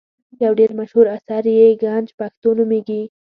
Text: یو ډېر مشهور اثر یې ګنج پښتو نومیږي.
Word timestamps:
یو 0.43 0.53
ډېر 0.59 0.71
مشهور 0.79 1.05
اثر 1.17 1.43
یې 1.57 1.77
ګنج 1.83 2.07
پښتو 2.19 2.49
نومیږي. 2.57 3.01